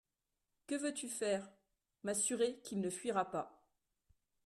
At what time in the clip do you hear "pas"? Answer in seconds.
3.29-3.63